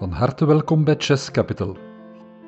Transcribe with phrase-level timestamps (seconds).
[0.00, 1.76] Van harte welkom bij Chess Capital.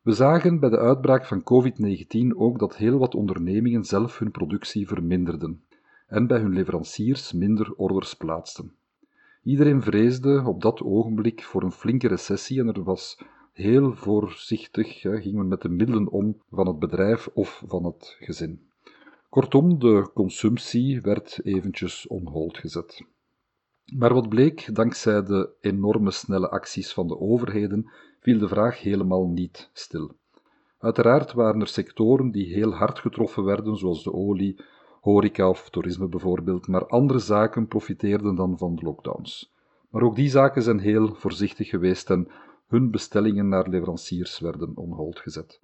[0.01, 4.87] We zagen bij de uitbraak van COVID-19 ook dat heel wat ondernemingen zelf hun productie
[4.87, 5.63] verminderden
[6.07, 8.71] en bij hun leveranciers minder orders plaatsten.
[9.43, 13.21] Iedereen vreesde op dat ogenblik voor een flinke recessie en er was
[13.53, 18.17] heel voorzichtig, ja, ging men met de middelen om van het bedrijf of van het
[18.19, 18.69] gezin.
[19.29, 23.05] Kortom, de consumptie werd eventjes on hold gezet.
[23.85, 29.27] Maar wat bleek, dankzij de enorme snelle acties van de overheden, viel de vraag helemaal
[29.27, 30.11] niet stil.
[30.79, 34.59] Uiteraard waren er sectoren die heel hard getroffen werden, zoals de olie,
[35.01, 39.51] horeca of toerisme bijvoorbeeld, maar andere zaken profiteerden dan van de lockdowns.
[39.89, 42.27] Maar ook die zaken zijn heel voorzichtig geweest en
[42.67, 45.59] hun bestellingen naar leveranciers werden on gezet.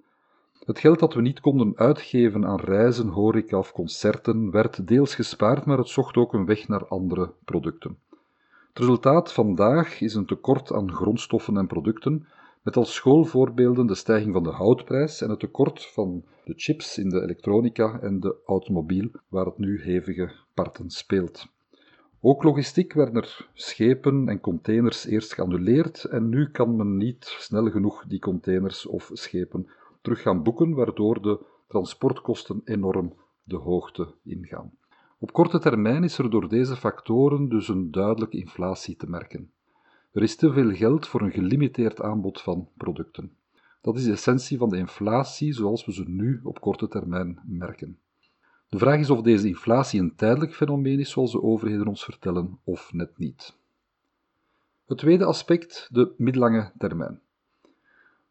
[0.64, 5.64] Het geld dat we niet konden uitgeven aan reizen, horeca of concerten werd deels gespaard,
[5.64, 7.98] maar het zocht ook een weg naar andere producten.
[8.68, 12.26] Het resultaat vandaag is een tekort aan grondstoffen en producten,
[12.62, 17.08] met als schoolvoorbeelden de stijging van de houtprijs en het tekort van de chips in
[17.08, 21.46] de elektronica en de automobiel, waar het nu hevige parten speelt.
[22.20, 27.70] Ook logistiek werden er schepen en containers eerst geannuleerd en nu kan men niet snel
[27.70, 29.68] genoeg die containers of schepen
[30.02, 33.14] terug gaan boeken, waardoor de transportkosten enorm
[33.44, 34.70] de hoogte ingaan.
[35.18, 39.50] Op korte termijn is er door deze factoren dus een duidelijke inflatie te merken.
[40.12, 43.37] Er is te veel geld voor een gelimiteerd aanbod van producten.
[43.80, 47.98] Dat is de essentie van de inflatie zoals we ze nu op korte termijn merken.
[48.68, 52.58] De vraag is of deze inflatie een tijdelijk fenomeen is, zoals de overheden ons vertellen,
[52.64, 53.56] of net niet.
[54.86, 57.20] Het tweede aspect, de middellange termijn.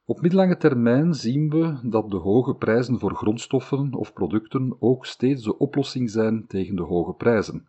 [0.05, 5.43] Op middellange termijn zien we dat de hoge prijzen voor grondstoffen of producten ook steeds
[5.43, 7.65] de oplossing zijn tegen de hoge prijzen,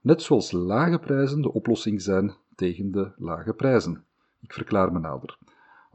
[0.00, 4.04] net zoals lage prijzen de oplossing zijn tegen de lage prijzen.
[4.40, 5.38] Ik verklaar me nader.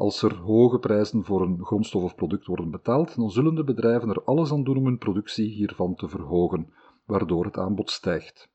[0.02, 4.10] Als er hoge prijzen voor een grondstof of product worden betaald, dan zullen de bedrijven
[4.10, 6.74] er alles aan doen om hun productie hiervan te verhogen,
[7.06, 8.50] waardoor het aanbod stijgt.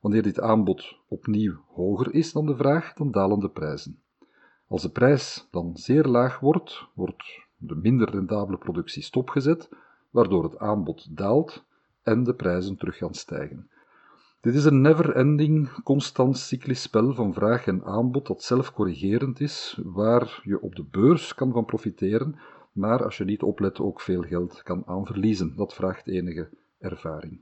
[0.00, 4.02] Wanneer dit aanbod opnieuw hoger is dan de vraag, dan dalen de prijzen.
[4.68, 7.24] Als de prijs dan zeer laag wordt, wordt
[7.56, 9.68] de minder rendabele productie stopgezet,
[10.10, 11.64] waardoor het aanbod daalt
[12.02, 13.70] en de prijzen terug gaan stijgen.
[14.44, 20.40] Dit is een never-ending, constant cyclisch spel van vraag en aanbod dat zelfcorrigerend is, waar
[20.42, 22.38] je op de beurs kan van profiteren,
[22.72, 25.56] maar als je niet oplet ook veel geld kan aanverliezen.
[25.56, 26.48] Dat vraagt enige
[26.78, 27.40] ervaring.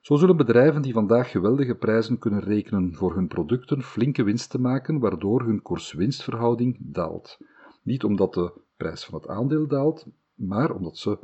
[0.00, 4.98] Zo zullen bedrijven die vandaag geweldige prijzen kunnen rekenen voor hun producten flinke winsten maken,
[4.98, 7.38] waardoor hun koers-winstverhouding daalt.
[7.82, 11.18] Niet omdat de prijs van het aandeel daalt, maar omdat ze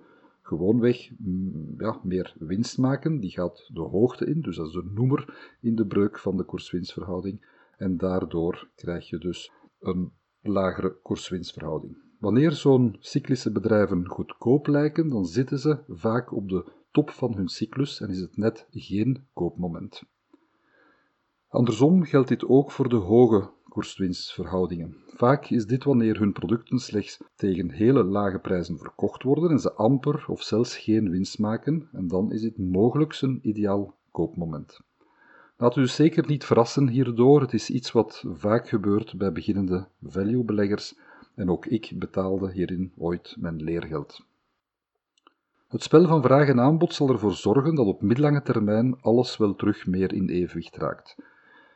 [0.47, 3.21] gewoonweg mm, ja, meer winst maken.
[3.21, 6.45] Die gaat de hoogte in, dus dat is de noemer in de breuk van de
[6.45, 7.47] koers-winstverhouding.
[7.77, 11.97] En daardoor krijg je dus een lagere koerswinstverhouding.
[12.19, 17.49] Wanneer zo'n cyclische bedrijven goedkoop lijken, dan zitten ze vaak op de top van hun
[17.49, 20.03] cyclus en is het net geen koopmoment.
[21.49, 24.97] Andersom geldt dit ook voor de hoge koerswinstverhoudingen.
[25.07, 29.73] Vaak is dit wanneer hun producten slechts tegen hele lage prijzen verkocht worden en ze
[29.73, 34.81] amper of zelfs geen winst maken, en dan is dit mogelijk een ideaal koopmoment.
[35.57, 39.87] Laat u dus zeker niet verrassen hierdoor, het is iets wat vaak gebeurt bij beginnende
[40.03, 40.99] value-beleggers
[41.35, 44.25] en ook ik betaalde hierin ooit mijn leergeld.
[45.69, 49.55] Het spel van vraag en aanbod zal ervoor zorgen dat op middellange termijn alles wel
[49.55, 51.17] terug meer in evenwicht raakt.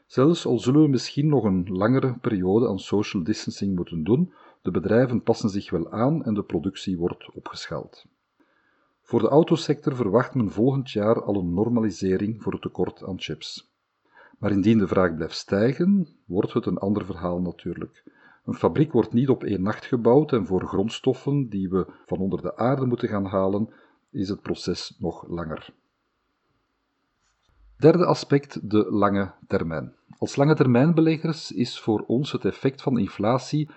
[0.09, 4.33] Zelfs al zullen we misschien nog een langere periode aan social distancing moeten doen,
[4.63, 8.05] de bedrijven passen zich wel aan en de productie wordt opgeschaald.
[9.03, 13.73] Voor de autosector verwacht men volgend jaar al een normalisering voor het tekort aan chips.
[14.39, 18.05] Maar indien de vraag blijft stijgen, wordt het een ander verhaal natuurlijk.
[18.45, 22.43] Een fabriek wordt niet op één nacht gebouwd en voor grondstoffen die we van onder
[22.43, 23.73] de aarde moeten gaan halen,
[24.11, 25.75] is het proces nog langer.
[27.79, 29.95] Derde aspect, de lange termijn.
[30.19, 33.71] Als lange termijnbeleggers is voor ons het effect van inflatie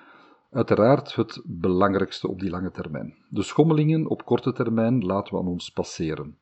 [0.52, 3.16] uiteraard het belangrijkste op die lange termijn.
[3.30, 6.38] De schommelingen op korte termijn laten we aan ons passeren.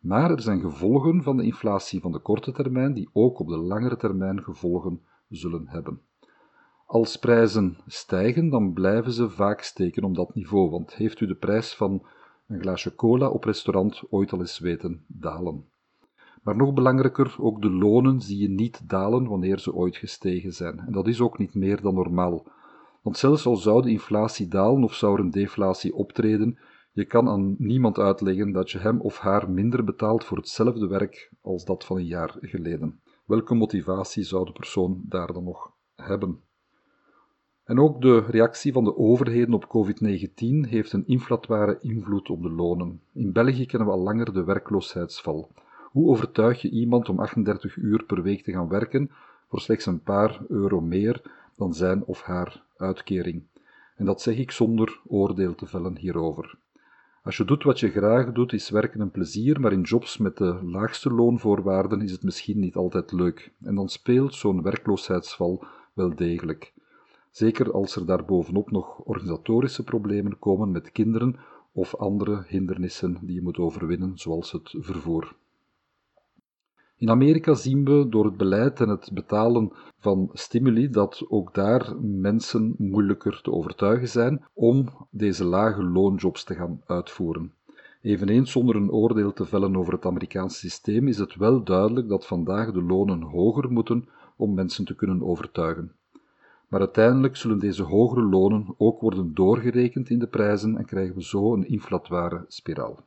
[0.00, 3.58] Maar er zijn gevolgen van de inflatie van de korte termijn die ook op de
[3.58, 6.00] langere termijn gevolgen zullen hebben.
[6.86, 11.36] Als prijzen stijgen, dan blijven ze vaak steken om dat niveau, want heeft u de
[11.36, 12.06] prijs van
[12.46, 15.72] een glaasje cola op restaurant ooit al eens weten dalen?
[16.44, 20.78] Maar nog belangrijker, ook de lonen zie je niet dalen wanneer ze ooit gestegen zijn.
[20.78, 22.46] En dat is ook niet meer dan normaal.
[23.02, 26.58] Want zelfs al zou de inflatie dalen of zou er een deflatie optreden,
[26.92, 31.32] je kan aan niemand uitleggen dat je hem of haar minder betaalt voor hetzelfde werk
[31.40, 33.00] als dat van een jaar geleden.
[33.26, 36.40] Welke motivatie zou de persoon daar dan nog hebben?
[37.64, 42.50] En ook de reactie van de overheden op COVID-19 heeft een inflatoire invloed op de
[42.50, 43.00] lonen.
[43.12, 45.50] In België kennen we al langer de werkloosheidsval.
[45.94, 49.10] Hoe overtuig je iemand om 38 uur per week te gaan werken
[49.48, 51.22] voor slechts een paar euro meer
[51.56, 53.42] dan zijn of haar uitkering?
[53.96, 56.54] En dat zeg ik zonder oordeel te vellen hierover.
[57.22, 60.36] Als je doet wat je graag doet, is werken een plezier, maar in jobs met
[60.36, 63.52] de laagste loonvoorwaarden is het misschien niet altijd leuk.
[63.62, 66.72] En dan speelt zo'n werkloosheidsval wel degelijk.
[67.30, 71.36] Zeker als er daarbovenop nog organisatorische problemen komen met kinderen
[71.72, 75.34] of andere hindernissen die je moet overwinnen, zoals het vervoer.
[77.04, 81.96] In Amerika zien we door het beleid en het betalen van stimuli dat ook daar
[82.00, 87.52] mensen moeilijker te overtuigen zijn om deze lage loonjobs te gaan uitvoeren.
[88.02, 92.26] Eveneens zonder een oordeel te vellen over het Amerikaanse systeem is het wel duidelijk dat
[92.26, 95.92] vandaag de lonen hoger moeten om mensen te kunnen overtuigen.
[96.68, 101.24] Maar uiteindelijk zullen deze hogere lonen ook worden doorgerekend in de prijzen en krijgen we
[101.24, 102.98] zo een inflatoire spiraal.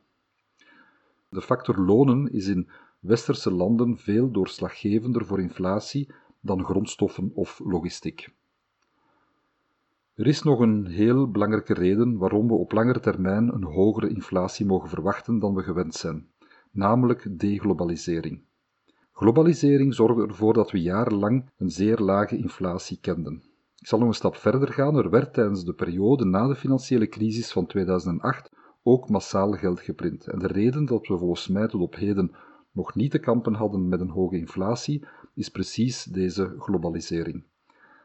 [1.28, 2.68] De factor lonen is in
[2.98, 8.28] westerse landen veel doorslaggevender voor inflatie dan grondstoffen of logistiek.
[10.14, 14.66] Er is nog een heel belangrijke reden waarom we op langere termijn een hogere inflatie
[14.66, 16.28] mogen verwachten dan we gewend zijn,
[16.70, 18.42] namelijk deglobalisering.
[19.12, 23.42] Globalisering zorgde ervoor dat we jarenlang een zeer lage inflatie kenden.
[23.76, 24.96] Ik zal nog een stap verder gaan.
[24.96, 28.50] Er werd tijdens de periode na de financiële crisis van 2008
[28.82, 30.26] ook massaal geld geprint.
[30.26, 32.34] En de reden dat we volgens mij tot op heden
[32.78, 35.04] nog niet te kampen hadden met een hoge inflatie,
[35.34, 37.42] is precies deze globalisering.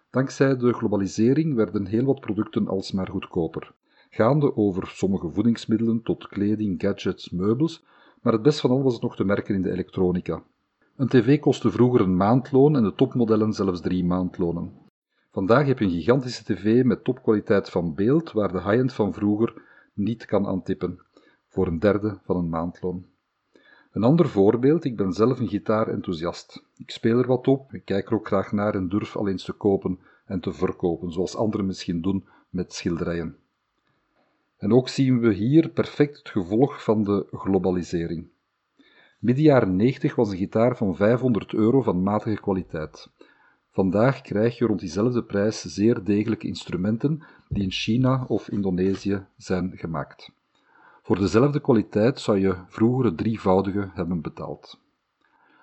[0.10, 3.74] Dankzij de globalisering werden heel wat producten alsmaar goedkoper,
[4.10, 7.84] gaande over sommige voedingsmiddelen tot kleding, gadgets, meubels,
[8.22, 10.44] maar het best van al was het nog te merken in de elektronica.
[10.96, 14.72] Een tv kostte vroeger een maandloon en de topmodellen zelfs drie maandlonen.
[15.32, 19.62] Vandaag heb je een gigantische tv met topkwaliteit van beeld, waar de high-end van vroeger
[19.94, 21.00] niet kan aantippen,
[21.48, 23.06] voor een derde van een maandloon.
[23.94, 26.64] Een ander voorbeeld, ik ben zelf een gitaarenthousiast.
[26.78, 29.44] Ik speel er wat op, ik kijk er ook graag naar en durf al eens
[29.44, 33.36] te kopen en te verkopen, zoals anderen misschien doen met schilderijen.
[34.58, 38.28] En ook zien we hier perfect het gevolg van de globalisering.
[39.20, 43.10] Midden jaren 90 was een gitaar van 500 euro van matige kwaliteit.
[43.72, 49.72] Vandaag krijg je rond diezelfde prijs zeer degelijke instrumenten die in China of Indonesië zijn
[49.76, 50.32] gemaakt.
[51.05, 54.79] Voor dezelfde kwaliteit zou je vroeger het drievoudige hebben betaald.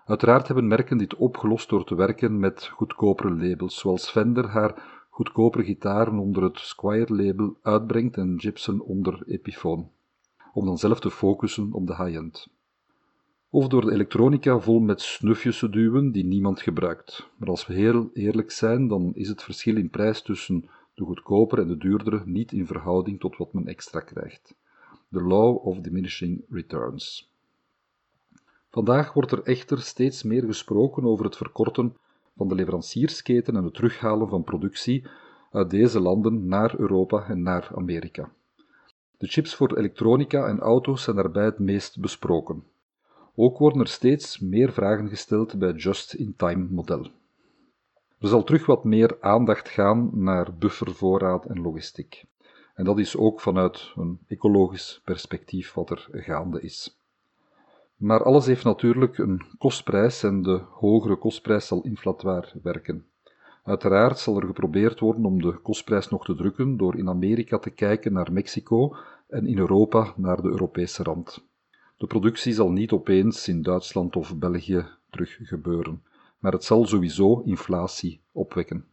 [0.04, 5.64] Uiteraard hebben merken dit opgelost door te werken met goedkopere labels, zoals Fender haar goedkopere
[5.64, 9.87] gitaren onder het Squier-label uitbrengt en Gibson onder Epiphone,
[10.52, 12.49] om dan zelf te focussen op de high-end.
[13.50, 17.28] Of door de elektronica vol met snufjes te duwen die niemand gebruikt.
[17.37, 21.62] Maar als we heel eerlijk zijn, dan is het verschil in prijs tussen de goedkopere
[21.62, 24.54] en de duurdere niet in verhouding tot wat men extra krijgt.
[25.12, 27.33] The law of diminishing returns.
[28.71, 31.97] Vandaag wordt er echter steeds meer gesproken over het verkorten
[32.37, 35.05] van de leveranciersketen en het terughalen van productie
[35.50, 38.33] uit deze landen naar Europa en naar Amerika.
[39.19, 42.64] De chips voor elektronica en auto's zijn daarbij het meest besproken.
[43.35, 47.07] Ook worden er steeds meer vragen gesteld bij het just-in-time model.
[48.19, 52.25] Er zal terug wat meer aandacht gaan naar buffervoorraad en logistiek.
[52.81, 56.99] En dat is ook vanuit een ecologisch perspectief wat er gaande is.
[57.97, 63.07] Maar alles heeft natuurlijk een kostprijs en de hogere kostprijs zal inflatoir werken.
[63.65, 67.71] Uiteraard zal er geprobeerd worden om de kostprijs nog te drukken door in Amerika te
[67.71, 68.97] kijken naar Mexico
[69.29, 71.45] en in Europa naar de Europese rand.
[71.97, 76.03] De productie zal niet opeens in Duitsland of België terug gebeuren,
[76.39, 78.89] maar het zal sowieso inflatie opwekken.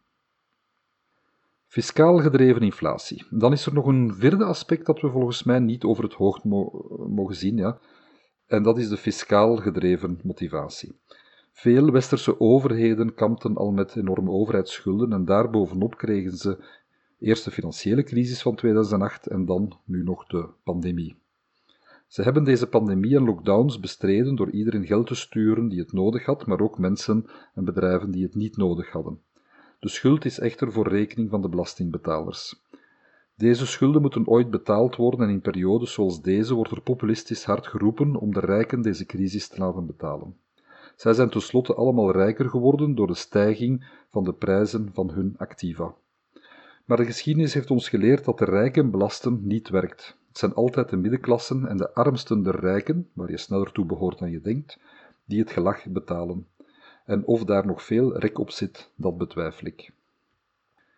[1.68, 3.26] Fiscaal gedreven inflatie.
[3.30, 6.44] Dan is er nog een vierde aspect dat we volgens mij niet over het hoofd
[6.44, 7.78] mogen zien, ja.
[8.46, 10.98] en dat is de fiscaal gedreven motivatie.
[11.52, 16.64] Veel westerse overheden kampten al met enorme overheidsschulden en daarbovenop kregen ze
[17.18, 21.16] eerst de financiële crisis van 2008 en dan nu nog de pandemie.
[22.06, 26.24] Ze hebben deze pandemie en lockdowns bestreden door iedereen geld te sturen die het nodig
[26.24, 29.20] had, maar ook mensen en bedrijven die het niet nodig hadden.
[29.80, 32.62] De schuld is echter voor rekening van de belastingbetalers.
[33.34, 37.66] Deze schulden moeten ooit betaald worden en in periodes zoals deze wordt er populistisch hard
[37.66, 40.36] geroepen om de rijken deze crisis te laten betalen.
[40.96, 45.94] Zij zijn tenslotte allemaal rijker geworden door de stijging van de prijzen van hun activa.
[46.84, 50.16] Maar de geschiedenis heeft ons geleerd dat de rijken belasten niet werkt.
[50.28, 54.18] Het zijn altijd de middenklassen en de armsten der rijken, waar je sneller toe behoort
[54.18, 54.78] dan je denkt,
[55.24, 56.46] die het gelag betalen.
[57.08, 59.92] En of daar nog veel rek op zit, dat betwijfel ik.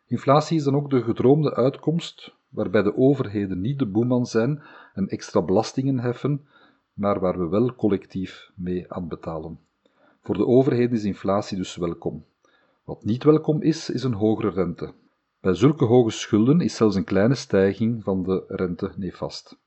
[0.07, 4.63] Inflatie is dan ook de gedroomde uitkomst, waarbij de overheden niet de boeman zijn
[4.95, 6.47] en extra belastingen heffen,
[6.93, 9.59] maar waar we wel collectief mee aan betalen.
[10.23, 12.25] Voor de overheden is inflatie dus welkom.
[12.85, 14.93] Wat niet welkom is, is een hogere rente.
[15.41, 19.59] Bij zulke hoge schulden is zelfs een kleine stijging van de rente nefast.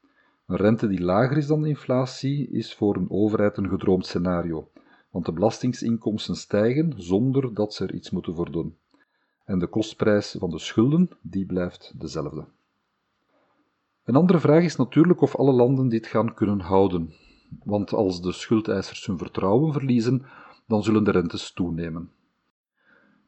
[0.47, 4.67] Een rente die lager is dan de inflatie is voor een overheid een gedroomd scenario,
[5.13, 8.77] want de belastingsinkomsten stijgen zonder dat ze er iets moeten voor doen.
[9.45, 12.45] En de kostprijs van de schulden, die blijft dezelfde.
[14.03, 17.13] Een andere vraag is natuurlijk of alle landen dit gaan kunnen houden,
[17.63, 20.25] want als de schuldeisers hun vertrouwen verliezen,
[20.67, 22.11] dan zullen de rentes toenemen.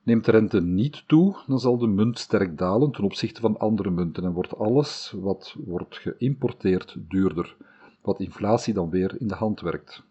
[0.03, 3.89] Neemt de rente niet toe, dan zal de munt sterk dalen ten opzichte van andere
[3.89, 7.55] munten en wordt alles wat wordt geïmporteerd duurder,
[8.01, 10.03] wat inflatie dan weer in de hand werkt.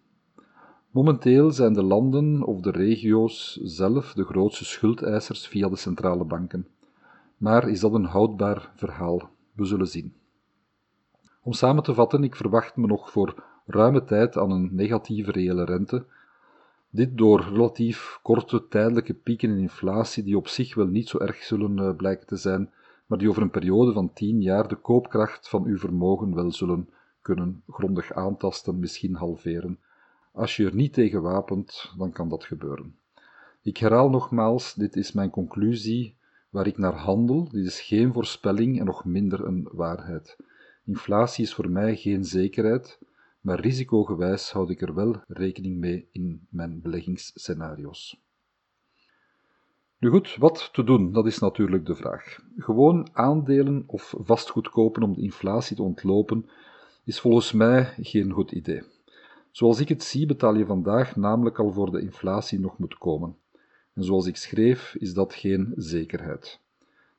[0.94, 6.66] Momenteel zijn de landen of de regio's zelf de grootste schuldeisers via de centrale banken.
[7.36, 9.30] Maar is dat een houdbaar verhaal?
[9.52, 10.14] We zullen zien.
[11.42, 15.64] Om samen te vatten, ik verwacht me nog voor ruime tijd aan een negatieve reële
[15.64, 16.04] rente,
[16.90, 21.36] dit door relatief korte tijdelijke pieken in inflatie, die op zich wel niet zo erg
[21.36, 22.70] zullen uh, blijken te zijn,
[23.06, 26.88] maar die over een periode van tien jaar de koopkracht van uw vermogen wel zullen
[27.22, 29.78] kunnen grondig aantasten, misschien halveren.
[30.34, 32.98] Als je er niet tegen wapent, dan kan dat gebeuren.
[33.62, 36.16] Ik herhaal nogmaals, dit is mijn conclusie
[36.50, 37.48] waar ik naar handel.
[37.50, 40.36] Dit is geen voorspelling en nog minder een waarheid.
[40.84, 42.98] Inflatie is voor mij geen zekerheid,
[43.40, 48.20] maar risicogewijs houd ik er wel rekening mee in mijn beleggingsscenario's.
[49.98, 52.40] Nu goed, wat te doen, dat is natuurlijk de vraag.
[52.56, 56.48] Gewoon aandelen of vastgoed kopen om de inflatie te ontlopen
[57.04, 58.93] is volgens mij geen goed idee.
[59.54, 63.36] Zoals ik het zie, betaal je vandaag namelijk al voor de inflatie nog moet komen.
[63.92, 66.60] En zoals ik schreef, is dat geen zekerheid.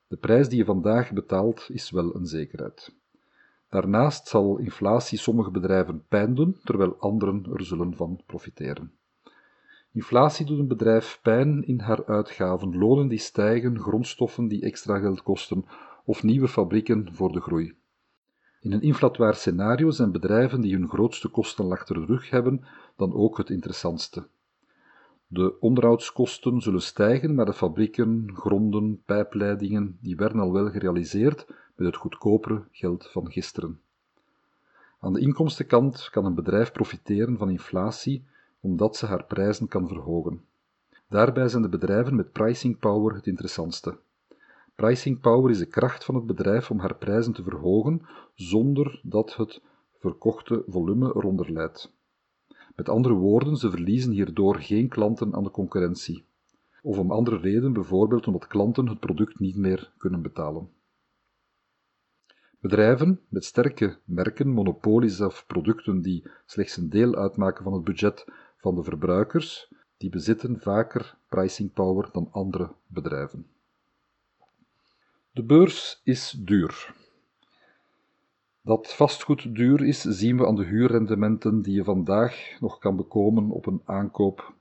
[0.06, 2.94] De prijs die je vandaag betaalt, is wel een zekerheid.
[3.68, 8.92] Daarnaast zal inflatie sommige bedrijven pijn doen, terwijl anderen er zullen van profiteren.
[9.92, 15.22] Inflatie doet een bedrijf pijn in haar uitgaven, lonen die stijgen, grondstoffen die extra geld
[15.22, 15.64] kosten
[16.04, 17.74] of nieuwe fabrieken voor de groei.
[18.60, 22.64] In een inflatoir scenario zijn bedrijven die hun grootste kosten achter de rug hebben
[22.96, 24.26] dan ook het interessantste.
[25.26, 31.86] De onderhoudskosten zullen stijgen, maar de fabrieken, gronden, pijpleidingen, die werden al wel gerealiseerd met
[31.86, 33.80] het goedkopere geld van gisteren.
[35.00, 38.24] Aan de inkomstenkant kan een bedrijf profiteren van inflatie
[38.60, 40.44] omdat ze haar prijzen kan verhogen.
[41.08, 43.98] Daarbij zijn de bedrijven met pricing power het interessantste.
[44.76, 48.00] Pricing power is de kracht van het bedrijf om haar prijzen te verhogen
[48.34, 49.62] zonder dat het
[49.98, 51.92] verkochte volume eronder leidt.
[52.74, 56.24] Met andere woorden, ze verliezen hierdoor geen klanten aan de concurrentie.
[56.82, 60.68] Of om andere reden, bijvoorbeeld omdat klanten het product niet meer kunnen betalen.
[62.60, 68.24] Bedrijven met sterke merken, monopolies of producten die slechts een deel uitmaken van het budget
[68.56, 73.55] van de verbruikers, die bezitten vaker pricing power dan andere bedrijven.
[75.36, 76.94] De beurs is duur.
[78.62, 83.50] Dat vastgoed duur is, zien we aan de huurrendementen die je vandaag nog kan bekomen
[83.50, 84.54] op een aankoop.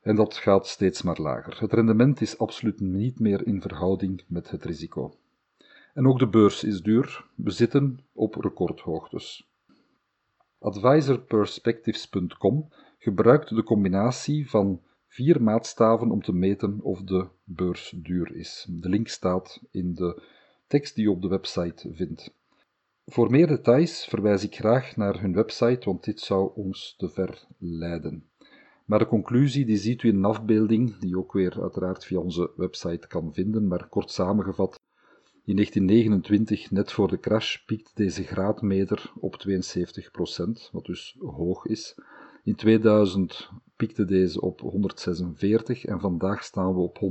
[0.00, 1.60] En dat gaat steeds maar lager.
[1.60, 5.14] Het rendement is absoluut niet meer in verhouding met het risico.
[5.94, 7.24] En ook de beurs is duur.
[7.34, 9.50] We zitten op recordhoogtes.
[10.58, 12.68] Advisorperspectives.com
[12.98, 14.80] gebruikt de combinatie van
[15.10, 18.66] vier maatstaven om te meten of de beurs duur is.
[18.68, 20.22] De link staat in de
[20.66, 22.34] tekst die je op de website vindt.
[23.06, 27.46] Voor meer details verwijs ik graag naar hun website, want dit zou ons te ver
[27.58, 28.24] leiden.
[28.84, 32.18] Maar de conclusie die ziet u in een afbeelding, die je ook weer uiteraard via
[32.18, 34.80] onze website kan vinden, maar kort samengevat.
[35.44, 41.94] In 1929, net voor de crash, piekt deze graadmeter op 72%, wat dus hoog is.
[42.42, 47.02] In 2000 piekte deze op 146 en vandaag staan we op 189%.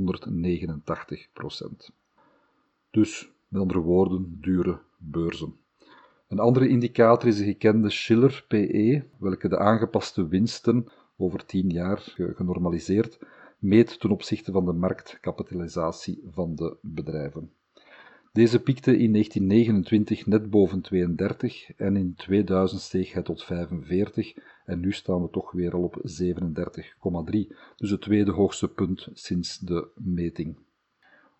[2.90, 5.56] Dus, met andere woorden, dure beurzen.
[6.28, 12.14] Een andere indicator is de gekende Schiller PE, welke de aangepaste winsten over 10 jaar
[12.16, 13.18] genormaliseerd
[13.58, 17.52] meet ten opzichte van de marktkapitalisatie van de bedrijven.
[18.32, 24.34] Deze piekte in 1929 net boven 32 en in 2000 steeg hij tot 45
[24.64, 29.58] en nu staan we toch weer al op 37,3, dus het tweede hoogste punt sinds
[29.58, 30.56] de meting.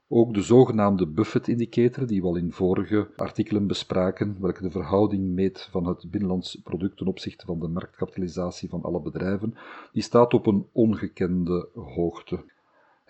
[0.09, 5.69] Ook de zogenaamde Buffett-indicator, die we al in vorige artikelen bespraken, welke de verhouding meet
[5.71, 9.55] van het binnenlands product ten opzichte van de marktkapitalisatie van alle bedrijven,
[9.93, 12.45] die staat op een ongekende hoogte.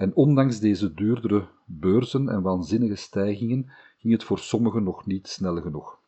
[0.01, 5.61] En ondanks deze duurdere beurzen en waanzinnige stijgingen ging het voor sommigen nog niet snel
[5.61, 6.01] genoeg.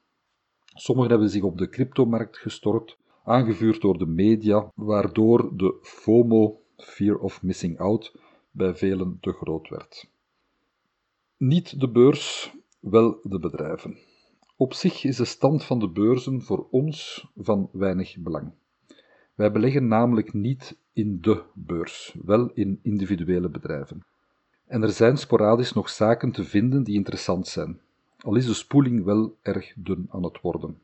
[0.64, 7.16] Sommigen hebben zich op de cryptomarkt gestort, aangevuurd door de media, waardoor de FOMO, Fear
[7.16, 8.14] of Missing Out,
[8.50, 10.08] bij velen te groot werd.
[11.36, 13.98] Niet de beurs, wel de bedrijven.
[14.56, 18.52] Op zich is de stand van de beurzen voor ons van weinig belang.
[19.34, 24.04] Wij beleggen namelijk niet in de beurs, wel in individuele bedrijven.
[24.66, 27.80] En er zijn sporadisch nog zaken te vinden die interessant zijn,
[28.18, 30.78] al is de spoeling wel erg dun aan het worden.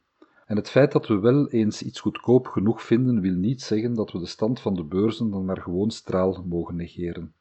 [0.46, 4.12] En het feit dat we wel eens iets goedkoop genoeg vinden, wil niet zeggen dat
[4.12, 7.32] we de stand van de beurzen dan maar gewoon straal mogen negeren.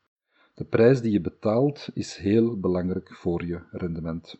[0.54, 4.40] De prijs die je betaalt is heel belangrijk voor je rendement.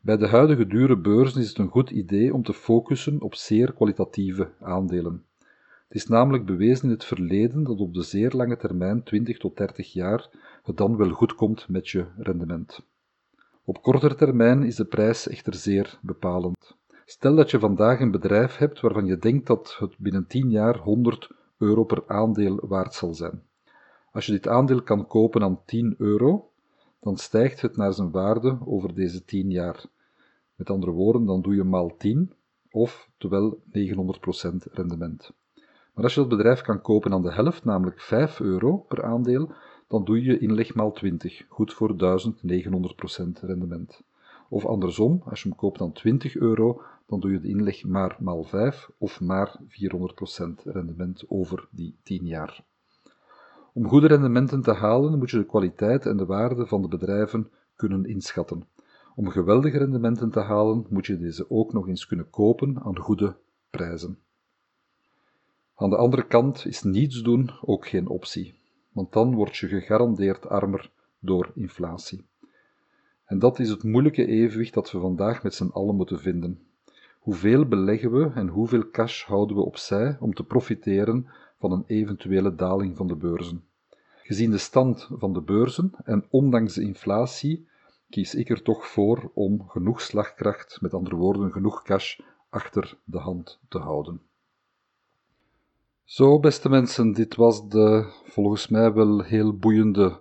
[0.00, 3.72] Bij de huidige dure beurzen is het een goed idee om te focussen op zeer
[3.72, 5.24] kwalitatieve aandelen.
[5.92, 9.56] Het is namelijk bewezen in het verleden dat op de zeer lange termijn, 20 tot
[9.56, 10.28] 30 jaar,
[10.62, 12.86] het dan wel goed komt met je rendement.
[13.64, 16.76] Op kortere termijn is de prijs echter zeer bepalend.
[17.04, 20.78] Stel dat je vandaag een bedrijf hebt waarvan je denkt dat het binnen 10 jaar
[20.78, 23.42] 100 euro per aandeel waard zal zijn.
[24.12, 26.50] Als je dit aandeel kan kopen aan 10 euro,
[27.00, 29.84] dan stijgt het naar zijn waarde over deze 10 jaar.
[30.54, 32.32] Met andere woorden, dan doe je maal 10,
[32.70, 35.32] of terwijl 900% rendement.
[35.94, 39.52] Maar als je dat bedrijf kan kopen aan de helft, namelijk 5 euro per aandeel,
[39.88, 41.96] dan doe je inleg maal 20, goed voor 1900%
[43.40, 44.02] rendement.
[44.48, 48.16] Of andersom, als je hem koopt aan 20 euro, dan doe je de inleg maar
[48.20, 52.64] maal 5 of maar 400% rendement over die 10 jaar.
[53.72, 57.50] Om goede rendementen te halen moet je de kwaliteit en de waarde van de bedrijven
[57.76, 58.68] kunnen inschatten.
[59.14, 63.36] Om geweldige rendementen te halen moet je deze ook nog eens kunnen kopen aan goede
[63.70, 64.18] prijzen.
[65.74, 68.54] Aan de andere kant is niets doen ook geen optie,
[68.92, 72.24] want dan word je gegarandeerd armer door inflatie.
[73.24, 76.66] En dat is het moeilijke evenwicht dat we vandaag met z'n allen moeten vinden.
[77.18, 81.26] Hoeveel beleggen we en hoeveel cash houden we opzij om te profiteren
[81.58, 83.64] van een eventuele daling van de beurzen?
[84.22, 87.68] Gezien de stand van de beurzen en ondanks de inflatie
[88.10, 93.18] kies ik er toch voor om genoeg slagkracht, met andere woorden genoeg cash, achter de
[93.18, 94.20] hand te houden.
[96.12, 100.20] Zo, beste mensen, dit was de volgens mij wel heel boeiende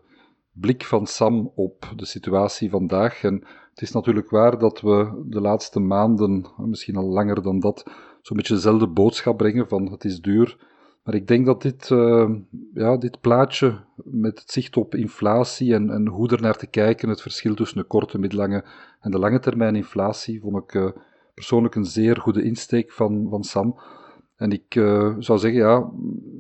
[0.52, 3.24] blik van Sam op de situatie vandaag.
[3.24, 7.84] En het is natuurlijk waar dat we de laatste maanden, misschien al langer dan dat,
[8.22, 10.58] zo'n beetje dezelfde boodschap brengen van het is duur.
[11.04, 12.30] Maar ik denk dat dit, uh,
[12.74, 17.22] ja, dit plaatje met het zicht op inflatie en, hoe er naar te kijken, het
[17.22, 18.66] verschil tussen de korte, middellange
[19.00, 20.90] en de lange termijn inflatie, vond ik uh,
[21.34, 23.80] persoonlijk een zeer goede insteek van, van Sam.
[24.42, 25.90] En ik uh, zou zeggen, ja,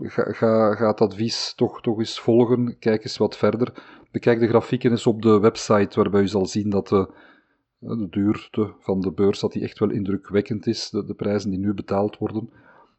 [0.10, 2.76] ga, ga, het advies toch, toch eens volgen.
[2.80, 3.74] Kijk eens wat verder.
[4.12, 7.10] Bekijk de grafieken eens op de website, waarbij u zal zien dat de,
[7.80, 11.60] De duurte van de beurs, dat die echt wel indrukwekkend is, de, de prijzen die
[11.60, 12.50] nu betaald worden.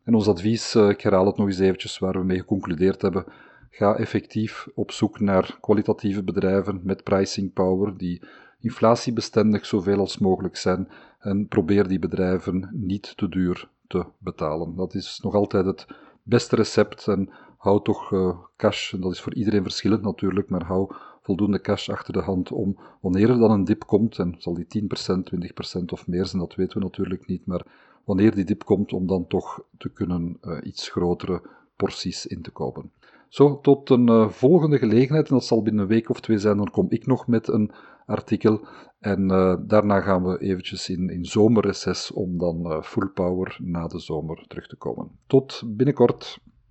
[0.04, 3.24] En ons advies, ik herhaal het nog eens eventjes, waar we mee geconcludeerd hebben,
[3.70, 8.22] ga effectief op zoek naar kwalitatieve bedrijven met pricing power, die
[8.60, 10.88] inflatiebestendig zoveel als mogelijk zijn,
[11.18, 13.70] en probeer die bedrijven niet te duur
[14.18, 14.76] betalen.
[14.76, 15.86] Dat is nog altijd het
[16.22, 20.64] beste recept en hou toch uh, cash, en dat is voor iedereen verschillend natuurlijk, maar
[20.64, 24.54] hou voldoende cash achter de hand om, wanneer er dan een dip komt, en zal
[24.54, 27.66] die 10%, 20% of meer zijn, dat weten we natuurlijk niet, maar
[28.04, 31.42] wanneer die dip komt, om dan toch te kunnen uh, iets grotere
[31.76, 32.90] porties in te kopen.
[33.28, 36.56] Zo, tot een uh, volgende gelegenheid, en dat zal binnen een week of twee zijn,
[36.56, 37.70] dan kom ik nog met een
[38.06, 38.66] artikel.
[38.98, 43.86] En uh, daarna gaan we eventjes in, in zomerreces om dan uh, full power na
[43.86, 45.10] de zomer terug te komen.
[45.26, 46.38] Tot binnenkort.